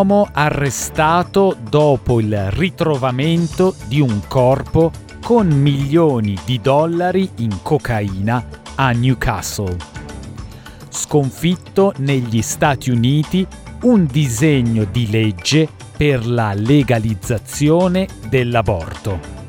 uomo 0.00 0.30
arrestato 0.32 1.54
dopo 1.60 2.20
il 2.20 2.50
ritrovamento 2.52 3.74
di 3.86 4.00
un 4.00 4.22
corpo 4.28 4.90
con 5.22 5.46
milioni 5.46 6.38
di 6.46 6.58
dollari 6.58 7.28
in 7.36 7.60
cocaina 7.60 8.46
a 8.76 8.92
Newcastle. 8.92 9.76
Sconfitto 10.88 11.92
negli 11.98 12.40
Stati 12.40 12.90
Uniti 12.90 13.46
un 13.82 14.06
disegno 14.06 14.84
di 14.84 15.10
legge 15.10 15.68
per 15.94 16.26
la 16.26 16.54
legalizzazione 16.54 18.08
dell'aborto. 18.26 19.39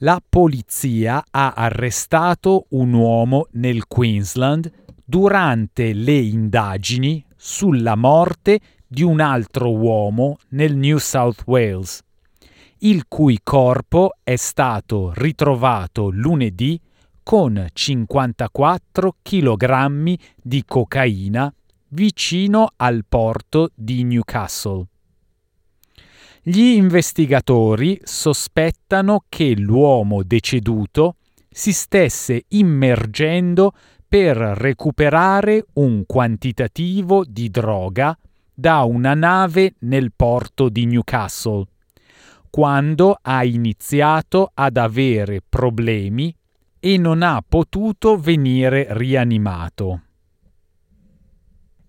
La 0.00 0.20
polizia 0.26 1.24
ha 1.30 1.54
arrestato 1.56 2.66
un 2.70 2.92
uomo 2.92 3.46
nel 3.52 3.86
Queensland 3.86 4.70
durante 5.02 5.94
le 5.94 6.18
indagini 6.18 7.24
sulla 7.34 7.94
morte 7.94 8.60
di 8.86 9.02
un 9.02 9.20
altro 9.20 9.74
uomo 9.74 10.36
nel 10.50 10.76
New 10.76 10.98
South 10.98 11.44
Wales, 11.46 12.02
il 12.80 13.06
cui 13.08 13.40
corpo 13.42 14.16
è 14.22 14.36
stato 14.36 15.12
ritrovato 15.14 16.10
lunedì 16.10 16.78
con 17.22 17.66
54 17.72 19.16
kg 19.22 20.14
di 20.42 20.62
cocaina 20.66 21.50
vicino 21.88 22.68
al 22.76 23.02
porto 23.08 23.70
di 23.74 24.04
Newcastle. 24.04 24.88
Gli 26.48 26.76
investigatori 26.76 27.98
sospettano 28.04 29.24
che 29.28 29.56
l'uomo 29.56 30.22
deceduto 30.22 31.16
si 31.50 31.72
stesse 31.72 32.44
immergendo 32.50 33.72
per 34.06 34.36
recuperare 34.36 35.64
un 35.72 36.04
quantitativo 36.06 37.24
di 37.24 37.50
droga 37.50 38.16
da 38.54 38.84
una 38.84 39.14
nave 39.14 39.74
nel 39.80 40.12
porto 40.14 40.68
di 40.68 40.86
Newcastle, 40.86 41.66
quando 42.48 43.18
ha 43.20 43.42
iniziato 43.42 44.52
ad 44.54 44.76
avere 44.76 45.40
problemi 45.46 46.32
e 46.78 46.96
non 46.96 47.22
ha 47.22 47.42
potuto 47.44 48.16
venire 48.16 48.86
rianimato. 48.90 50.02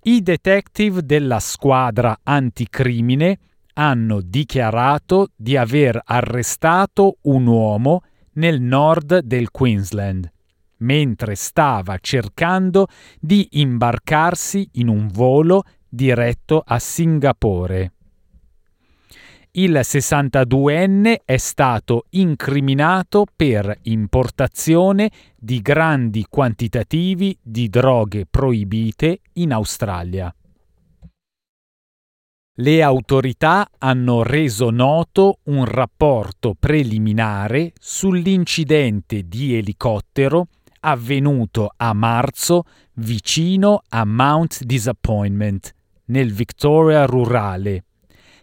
I 0.01 0.23
detective 0.23 1.05
della 1.05 1.39
squadra 1.39 2.21
anticrimine 2.23 3.37
hanno 3.79 4.21
dichiarato 4.21 5.29
di 5.35 5.55
aver 5.55 6.01
arrestato 6.03 7.17
un 7.23 7.45
uomo 7.45 8.01
nel 8.33 8.59
nord 8.59 9.19
del 9.19 9.51
Queensland, 9.51 10.31
mentre 10.77 11.35
stava 11.35 11.97
cercando 11.99 12.87
di 13.19 13.47
imbarcarsi 13.51 14.69
in 14.73 14.87
un 14.87 15.07
volo 15.07 15.63
diretto 15.87 16.61
a 16.65 16.79
Singapore. 16.79 17.91
Il 19.51 19.79
62enne 19.81 21.21
è 21.23 21.37
stato 21.37 22.05
incriminato 22.11 23.25
per 23.35 23.75
importazione 23.83 25.09
di 25.35 25.61
grandi 25.61 26.25
quantitativi 26.29 27.37
di 27.41 27.67
droghe 27.69 28.25
proibite 28.29 29.21
in 29.33 29.53
Australia. 29.53 30.31
Le 32.59 32.81
autorità 32.81 33.69
hanno 33.77 34.23
reso 34.23 34.71
noto 34.71 35.41
un 35.43 35.63
rapporto 35.65 36.55
preliminare 36.57 37.71
sull'incidente 37.79 39.27
di 39.27 39.55
elicottero 39.55 40.47
avvenuto 40.79 41.71
a 41.77 41.93
marzo 41.93 42.63
vicino 42.93 43.83
a 43.89 44.05
Mount 44.05 44.63
Disappointment, 44.63 45.71
nel 46.05 46.33
Victoria 46.33 47.05
rurale, 47.05 47.83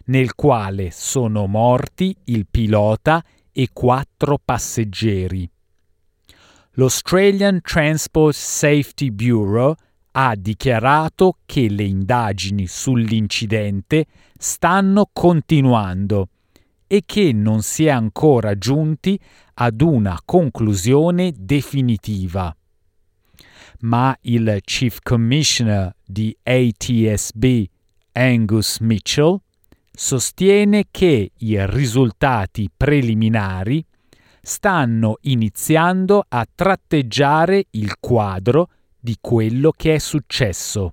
nel 0.05 0.33
quale 0.33 0.91
sono 0.91 1.45
morti 1.45 2.15
il 2.25 2.47
pilota 2.49 3.21
e 3.51 3.67
quattro 3.73 4.39
passeggeri. 4.41 5.49
L'Australian 6.75 7.59
Transport 7.59 8.33
Safety 8.33 9.11
Bureau 9.11 9.75
ha 10.17 10.35
dichiarato 10.35 11.39
che 11.45 11.69
le 11.69 11.83
indagini 11.83 12.67
sull'incidente 12.67 14.05
stanno 14.37 15.09
continuando 15.11 16.29
e 16.87 17.03
che 17.05 17.33
non 17.33 17.61
si 17.61 17.85
è 17.85 17.89
ancora 17.89 18.57
giunti 18.57 19.19
ad 19.55 19.81
una 19.81 20.17
conclusione 20.23 21.33
definitiva. 21.35 22.55
Ma 23.79 24.15
il 24.21 24.59
Chief 24.63 24.99
Commissioner 25.01 25.93
di 26.05 26.35
ATSB, 26.41 27.45
Angus 28.13 28.79
Mitchell, 28.79 29.37
sostiene 29.91 30.85
che 30.91 31.31
i 31.37 31.65
risultati 31.65 32.69
preliminari 32.75 33.85
stanno 34.41 35.17
iniziando 35.21 36.23
a 36.25 36.47
tratteggiare 36.53 37.65
il 37.71 37.97
quadro 37.99 38.69
di 39.05 39.17
quello 39.21 39.71
che 39.71 39.93
è 39.93 39.99
successo. 39.99 40.91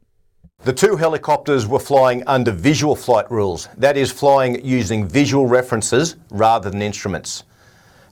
The 0.64 0.74
two 0.74 0.96
helicopters 0.96 1.66
were 1.66 1.82
flying 1.82 2.22
under 2.26 2.52
visual 2.52 2.94
flight 2.94 3.28
rules, 3.30 3.68
that 3.78 3.96
is, 3.96 4.12
flying 4.12 4.60
using 4.62 5.08
visual 5.08 5.48
references 5.48 6.16
rather 6.30 6.70
than 6.70 6.82
instruments. 6.82 7.42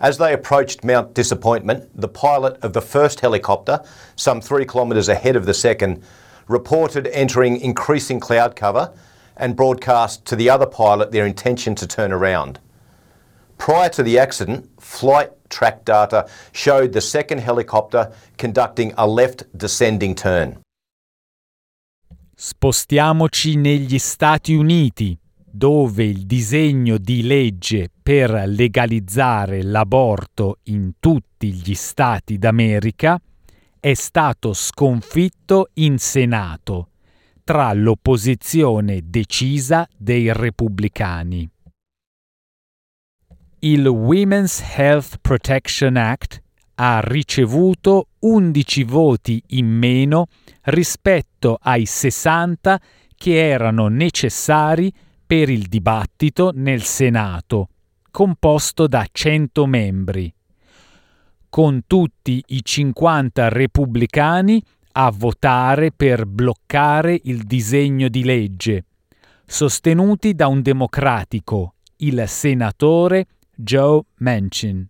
As 0.01 0.17
they 0.17 0.33
approached 0.33 0.83
Mount 0.83 1.13
Disappointment, 1.13 1.85
the 1.95 2.09
pilot 2.09 2.57
of 2.63 2.73
the 2.73 2.81
first 2.81 3.21
helicopter, 3.21 3.79
some 4.17 4.41
three 4.41 4.65
kilometres 4.65 5.11
ahead 5.11 5.37
of 5.37 5.45
the 5.45 5.53
second, 5.53 6.03
reported 6.49 7.07
entering 7.13 7.61
increasing 7.61 8.19
cloud 8.19 8.57
cover 8.57 8.91
and 9.37 9.55
broadcast 9.55 10.25
to 10.25 10.35
the 10.35 10.49
other 10.49 10.67
pilot 10.67 11.13
their 11.13 11.27
intention 11.27 11.75
to 11.75 11.87
turn 11.87 12.11
around. 12.11 12.59
Prior 13.61 13.91
to 13.91 14.03
the 14.03 14.19
accident, 14.19 14.71
flight 14.79 15.31
track 15.49 15.85
data 15.85 16.27
showed 16.51 16.93
the 16.93 17.01
second 17.03 17.41
helicopter 17.41 18.11
conducting 18.39 18.91
a 18.97 19.07
left 19.07 19.47
descending 19.53 20.15
turn. 20.15 20.59
Spostiamoci 22.35 23.57
negli 23.57 23.99
Stati 23.99 24.55
Uniti, 24.55 25.15
dove 25.45 26.05
il 26.05 26.25
disegno 26.25 26.97
di 26.97 27.23
legge 27.23 27.91
per 28.03 28.31
legalizzare 28.47 29.63
l'aborto 29.63 30.61
in 30.65 30.93
tutti 30.99 31.53
gli 31.53 31.75
Stati 31.75 32.39
d'America 32.39 33.21
è 33.79 33.93
stato 33.93 34.55
sconfitto 34.55 35.69
in 35.75 35.99
Senato 35.99 36.89
tra 37.45 37.73
l'opposizione 37.73 39.01
decisa 39.05 39.85
dei 39.97 40.33
repubblicani 40.33 41.51
il 43.63 43.87
Women's 43.87 44.63
Health 44.75 45.19
Protection 45.21 45.97
Act 45.97 46.41
ha 46.77 47.01
ricevuto 47.01 48.09
11 48.21 48.85
voti 48.85 49.43
in 49.49 49.67
meno 49.67 50.29
rispetto 50.63 51.59
ai 51.61 51.85
60 51.85 52.81
che 53.15 53.49
erano 53.49 53.89
necessari 53.89 54.91
per 55.27 55.51
il 55.51 55.67
dibattito 55.67 56.53
nel 56.55 56.83
Senato, 56.83 57.69
composto 58.11 58.87
da 58.87 59.07
100 59.11 59.67
membri, 59.67 60.33
con 61.51 61.83
tutti 61.87 62.43
i 62.47 62.65
50 62.65 63.51
repubblicani 63.51 64.63
a 64.93 65.11
votare 65.11 65.93
per 65.93 66.25
bloccare 66.25 67.21
il 67.25 67.43
disegno 67.43 68.09
di 68.09 68.25
legge, 68.25 68.87
sostenuti 69.45 70.35
da 70.35 70.47
un 70.47 70.63
democratico, 70.63 71.75
il 71.99 72.25
senatore 72.27 73.27
Joe 73.63 74.03
Manchin. 74.19 74.87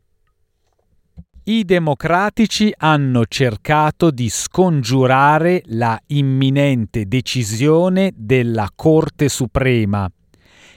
I 1.43 1.65
democratici 1.65 2.73
hanno 2.77 3.25
cercato 3.27 4.11
di 4.11 4.29
scongiurare 4.29 5.63
la 5.67 6.01
imminente 6.07 7.07
decisione 7.07 8.13
della 8.15 8.71
Corte 8.75 9.29
Suprema, 9.29 10.11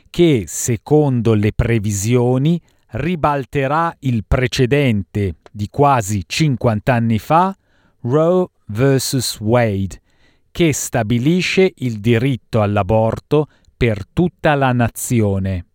che, 0.09 0.45
secondo 0.47 1.33
le 1.35 1.51
previsioni, 1.53 2.59
ribalterà 2.91 3.95
il 3.99 4.23
precedente 4.25 5.35
di 5.51 5.67
quasi 5.69 6.23
50 6.25 6.93
anni 6.93 7.19
fa, 7.19 7.55
Roe 8.01 8.47
vs. 8.67 9.39
Wade, 9.41 10.01
che 10.49 10.73
stabilisce 10.73 11.71
il 11.77 11.99
diritto 11.99 12.61
all'aborto 12.61 13.47
per 13.75 14.05
tutta 14.11 14.55
la 14.55 14.71
nazione. 14.71 15.65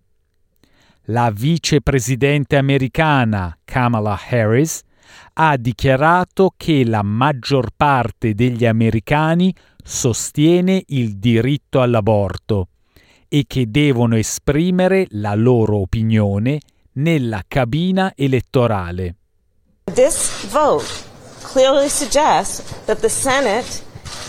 La 1.11 1.31
vicepresidente 1.31 2.57
americana 2.57 3.57
Kamala 3.65 4.19
Harris 4.29 4.83
ha 5.35 5.57
dichiarato 5.57 6.53
che 6.55 6.85
la 6.85 7.03
maggior 7.03 7.71
parte 7.75 8.35
degli 8.35 8.67
americani 8.67 9.55
sostiene 9.83 10.83
il 10.89 11.17
diritto 11.17 11.81
all'aborto 11.81 12.69
e 13.27 13.45
che 13.47 13.71
devono 13.71 14.17
esprimere 14.17 15.07
la 15.13 15.35
loro 15.35 15.79
opinione 15.79 16.61
nella 16.93 17.43
cabina 17.49 18.13
elettorale. 18.15 19.15
This 19.95 20.47
vote 20.51 20.85
clearly 21.41 21.89
suggests 21.89 22.85
that 22.85 23.01
the 23.01 23.09
Senate 23.09 23.83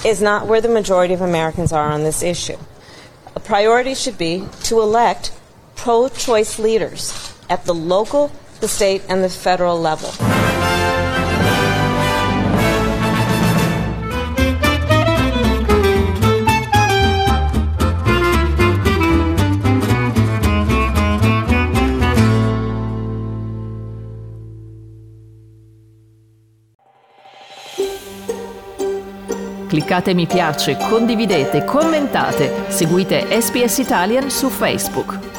is 0.05 0.21
not 0.21 0.45
where 0.45 0.61
the 0.61 0.71
majority 0.71 1.13
of 1.13 1.19
Americans 1.19 1.73
are 1.73 1.91
on 1.93 2.03
this 2.03 2.21
issue. 2.21 2.57
A 3.33 3.39
priority 3.41 3.93
should 3.93 4.17
be 4.17 4.47
to 4.63 4.81
elect 4.81 5.33
pro 5.79 6.09
choice 6.09 6.59
leaders 6.59 7.33
at 7.49 7.63
the 7.63 7.73
local, 7.73 8.29
the 8.59 8.67
state, 8.67 9.01
and 9.07 9.23
the 9.23 9.29
federal 9.29 9.79
level. 9.79 10.09
Cliccate 29.69 30.13
mi 30.13 30.25
piace, 30.25 30.75
condividete, 30.89 31.63
commentate, 31.63 32.51
seguite 32.69 33.27
SPS 33.29 33.79
Italian 33.79 34.29
su 34.29 34.49
Facebook. 34.49 35.38